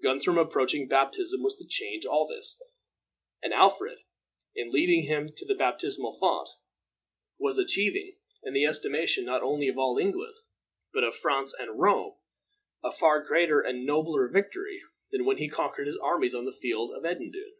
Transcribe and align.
Guthrum's 0.00 0.38
approaching 0.38 0.86
baptism 0.86 1.42
was 1.42 1.56
to 1.56 1.66
change 1.66 2.06
all 2.06 2.24
this; 2.24 2.56
and 3.42 3.52
Alfred, 3.52 3.98
in 4.54 4.70
leading 4.70 5.02
him 5.08 5.28
to 5.36 5.44
the 5.44 5.56
baptismal 5.56 6.12
font, 6.20 6.48
was 7.36 7.58
achieving, 7.58 8.14
in 8.44 8.54
the 8.54 8.64
estimation 8.64 9.24
not 9.24 9.42
only 9.42 9.66
of 9.66 9.78
all 9.78 9.98
England, 9.98 10.36
but 10.92 11.02
of 11.02 11.16
France 11.16 11.52
and 11.58 11.68
of 11.68 11.74
Rome, 11.74 12.14
a 12.84 12.92
far 12.92 13.24
greater 13.24 13.60
and 13.60 13.84
nobler 13.84 14.28
victory 14.28 14.82
than 15.10 15.24
when 15.24 15.38
he 15.38 15.48
conquered 15.48 15.88
his 15.88 15.98
armies 15.98 16.32
on 16.36 16.44
the 16.44 16.52
field 16.52 16.92
of 16.92 17.02
Edendune. 17.02 17.54